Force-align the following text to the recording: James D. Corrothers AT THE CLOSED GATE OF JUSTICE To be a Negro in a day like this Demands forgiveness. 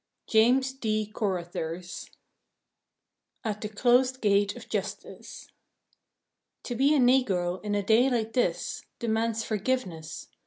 James 0.25 0.73
D. 0.73 1.11
Corrothers 1.13 2.09
AT 3.43 3.61
THE 3.61 3.69
CLOSED 3.69 4.19
GATE 4.19 4.55
OF 4.55 4.67
JUSTICE 4.67 5.47
To 6.63 6.73
be 6.75 6.95
a 6.95 6.99
Negro 6.99 7.63
in 7.63 7.75
a 7.75 7.83
day 7.83 8.09
like 8.09 8.33
this 8.33 8.83
Demands 8.97 9.43
forgiveness. 9.45 10.29